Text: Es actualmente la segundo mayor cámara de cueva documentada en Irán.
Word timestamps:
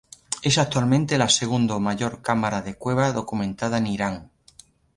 Es 0.41 0.57
actualmente 0.57 1.15
la 1.19 1.29
segundo 1.29 1.79
mayor 1.79 2.23
cámara 2.23 2.63
de 2.63 2.73
cueva 2.73 3.11
documentada 3.11 3.77
en 3.77 3.85
Irán. 3.85 4.31